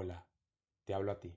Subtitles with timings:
[0.00, 0.28] Hola,
[0.84, 1.36] te hablo a ti,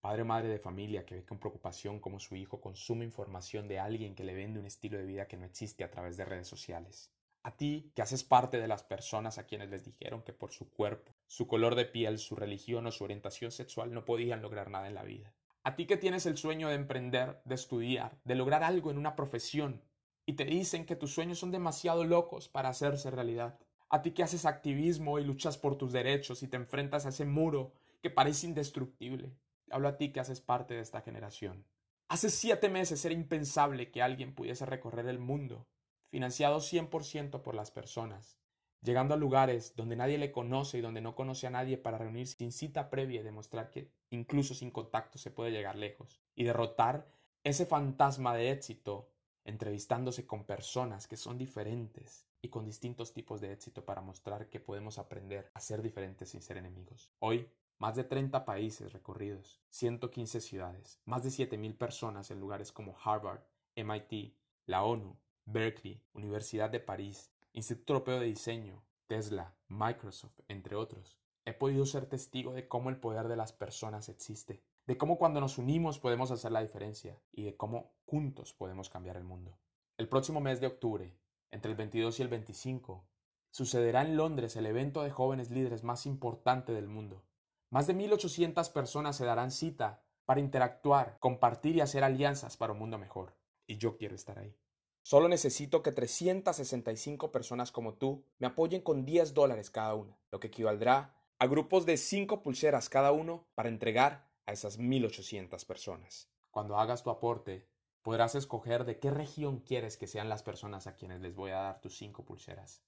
[0.00, 3.78] padre o madre de familia que ve con preocupación cómo su hijo consume información de
[3.78, 6.48] alguien que le vende un estilo de vida que no existe a través de redes
[6.48, 7.12] sociales.
[7.42, 10.70] A ti que haces parte de las personas a quienes les dijeron que por su
[10.70, 14.88] cuerpo, su color de piel, su religión o su orientación sexual no podían lograr nada
[14.88, 15.34] en la vida.
[15.62, 19.14] A ti que tienes el sueño de emprender, de estudiar, de lograr algo en una
[19.14, 19.82] profesión
[20.24, 23.58] y te dicen que tus sueños son demasiado locos para hacerse realidad.
[23.90, 27.26] A ti que haces activismo y luchas por tus derechos y te enfrentas a ese
[27.26, 29.36] muro que parece indestructible.
[29.70, 31.66] Hablo a ti que haces parte de esta generación.
[32.08, 35.68] Hace siete meses era impensable que alguien pudiese recorrer el mundo,
[36.10, 38.40] financiado 100% por las personas,
[38.82, 42.36] llegando a lugares donde nadie le conoce y donde no conoce a nadie para reunirse
[42.38, 47.06] sin cita previa y demostrar que incluso sin contacto se puede llegar lejos, y derrotar
[47.44, 49.08] ese fantasma de éxito
[49.44, 54.60] entrevistándose con personas que son diferentes y con distintos tipos de éxito para mostrar que
[54.60, 57.10] podemos aprender a ser diferentes sin ser enemigos.
[57.18, 57.48] Hoy
[57.80, 63.40] más de 30 países recorridos, 115 ciudades, más de 7.000 personas en lugares como Harvard,
[63.74, 64.34] MIT,
[64.66, 71.16] la ONU, Berkeley, Universidad de París, Instituto Europeo de Diseño, Tesla, Microsoft, entre otros.
[71.46, 75.40] He podido ser testigo de cómo el poder de las personas existe, de cómo cuando
[75.40, 79.58] nos unimos podemos hacer la diferencia y de cómo juntos podemos cambiar el mundo.
[79.96, 81.16] El próximo mes de octubre,
[81.50, 83.06] entre el 22 y el 25,
[83.50, 87.24] sucederá en Londres el evento de jóvenes líderes más importante del mundo.
[87.70, 92.80] Más de 1.800 personas se darán cita para interactuar, compartir y hacer alianzas para un
[92.80, 93.36] mundo mejor.
[93.66, 94.56] Y yo quiero estar ahí.
[95.02, 100.40] Solo necesito que 365 personas como tú me apoyen con 10 dólares cada una, lo
[100.40, 106.28] que equivaldrá a grupos de 5 pulseras cada uno para entregar a esas 1.800 personas.
[106.50, 107.68] Cuando hagas tu aporte,
[108.02, 111.60] podrás escoger de qué región quieres que sean las personas a quienes les voy a
[111.60, 112.82] dar tus 5 pulseras.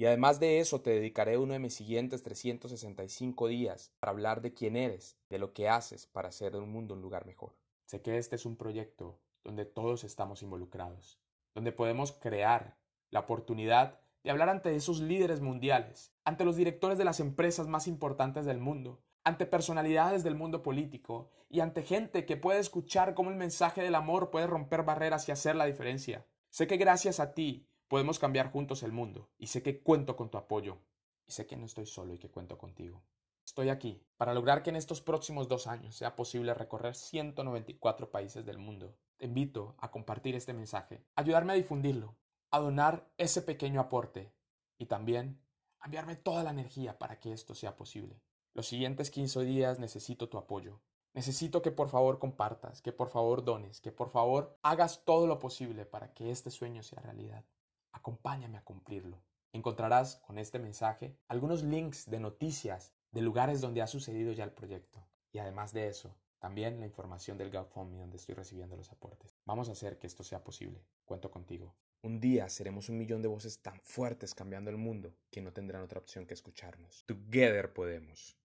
[0.00, 4.54] Y además de eso te dedicaré uno de mis siguientes 365 días para hablar de
[4.54, 7.54] quién eres, de lo que haces para hacer de un mundo un lugar mejor.
[7.84, 11.20] Sé que este es un proyecto donde todos estamos involucrados,
[11.54, 12.78] donde podemos crear
[13.10, 17.86] la oportunidad de hablar ante esos líderes mundiales, ante los directores de las empresas más
[17.86, 23.28] importantes del mundo, ante personalidades del mundo político y ante gente que puede escuchar cómo
[23.28, 26.24] el mensaje del amor puede romper barreras y hacer la diferencia.
[26.48, 30.30] Sé que gracias a ti Podemos cambiar juntos el mundo y sé que cuento con
[30.30, 30.78] tu apoyo
[31.26, 33.02] y sé que no estoy solo y que cuento contigo.
[33.44, 38.46] Estoy aquí para lograr que en estos próximos dos años sea posible recorrer 194 países
[38.46, 38.94] del mundo.
[39.16, 42.16] Te invito a compartir este mensaje, ayudarme a difundirlo,
[42.52, 44.32] a donar ese pequeño aporte
[44.78, 45.42] y también
[45.80, 48.22] a enviarme toda la energía para que esto sea posible.
[48.54, 50.80] Los siguientes 15 días necesito tu apoyo.
[51.12, 55.40] Necesito que por favor compartas, que por favor dones, que por favor hagas todo lo
[55.40, 57.44] posible para que este sueño sea realidad.
[57.92, 59.22] Acompáñame a cumplirlo.
[59.52, 64.52] Encontrarás con este mensaje algunos links de noticias de lugares donde ha sucedido ya el
[64.52, 65.04] proyecto.
[65.32, 69.36] Y además de eso, también la información del GoFundMe donde estoy recibiendo los aportes.
[69.44, 70.84] Vamos a hacer que esto sea posible.
[71.04, 71.74] Cuento contigo.
[72.02, 75.82] Un día seremos un millón de voces tan fuertes cambiando el mundo que no tendrán
[75.82, 77.04] otra opción que escucharnos.
[77.06, 78.38] Together podemos.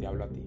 [0.00, 0.44] Te hablo a ti.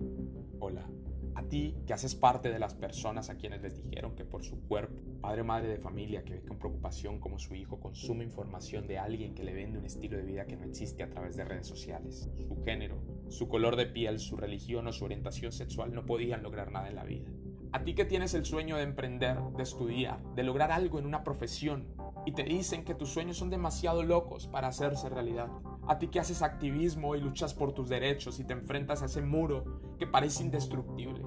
[0.59, 1.04] Hola
[1.43, 5.01] ti que haces parte de las personas a quienes les dijeron que por su cuerpo,
[5.21, 8.97] padre o madre de familia que ve con preocupación como su hijo consume información de
[8.97, 11.67] alguien que le vende un estilo de vida que no existe a través de redes
[11.67, 16.43] sociales, su género, su color de piel, su religión o su orientación sexual no podían
[16.43, 17.29] lograr nada en la vida.
[17.71, 21.25] A ti que tienes el sueño de emprender, de estudiar, de lograr algo en una
[21.25, 21.87] profesión
[22.25, 25.49] y te dicen que tus sueños son demasiado locos para hacerse realidad.
[25.87, 29.21] A ti que haces activismo y luchas por tus derechos y te enfrentas a ese
[29.21, 31.23] muro que parece indestructible.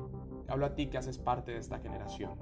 [0.46, 2.32] Te hablo a ti que haces parte de esta generación.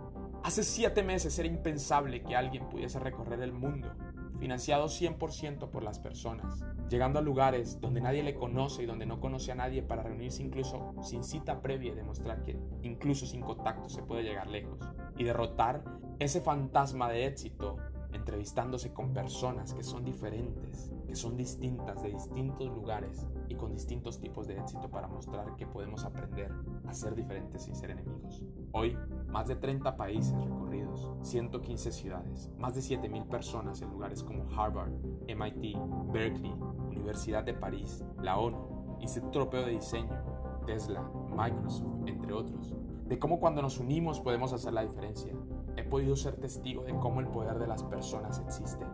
[0.42, 3.92] Hace siete meses era impensable que alguien pudiese recorrer el mundo,
[4.38, 9.20] financiado 100% por las personas, llegando a lugares donde nadie le conoce y donde no
[9.20, 13.88] conoce a nadie para reunirse incluso sin cita previa y demostrar que incluso sin contacto
[13.88, 14.78] se puede llegar lejos,
[15.18, 15.82] y derrotar
[16.18, 17.76] ese fantasma de éxito
[18.12, 24.46] entrevistándose con personas que son diferentes, son distintas de distintos lugares y con distintos tipos
[24.46, 26.52] de éxito para mostrar que podemos aprender
[26.86, 28.42] a ser diferentes sin ser enemigos.
[28.72, 28.96] Hoy,
[29.28, 34.92] más de 30 países recorridos, 115 ciudades, más de 7.000 personas en lugares como Harvard,
[35.26, 35.78] MIT,
[36.12, 36.52] Berkeley,
[36.90, 40.22] Universidad de París, la ONU, Instituto Europeo de Diseño,
[40.66, 41.02] Tesla,
[41.34, 42.74] Microsoft, entre otros,
[43.06, 45.32] de cómo cuando nos unimos podemos hacer la diferencia.
[45.76, 48.84] He podido ser testigo de cómo el poder de las personas existe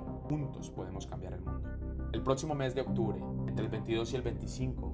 [0.00, 1.68] juntos podemos cambiar el mundo.
[2.12, 4.92] El próximo mes de octubre, entre el 22 y el 25,